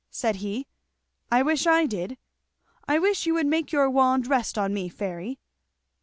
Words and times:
said 0.09 0.37
he. 0.37 0.65
"I 1.31 1.43
wish 1.43 1.67
I 1.67 1.85
did. 1.85 2.17
I 2.87 2.97
wish 2.97 3.27
you 3.27 3.35
would 3.35 3.45
make 3.45 3.71
your 3.71 3.87
wand 3.87 4.25
rest 4.25 4.57
on 4.57 4.73
me, 4.73 4.89
Fairy." 4.89 5.37